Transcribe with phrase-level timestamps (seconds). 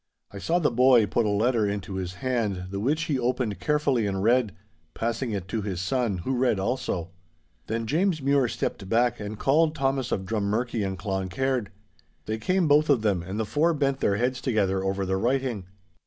[0.31, 4.07] I saw the boy put a letter into his hand, the which he opened carefully
[4.07, 4.51] and read,
[4.95, 7.11] passing it to his son, who read also.
[7.67, 11.69] Then James Mure stepped back and called Thomas of Drummurchie and Cloncaird.
[12.25, 15.67] They came both of them, and the four bent their heads together over the writing.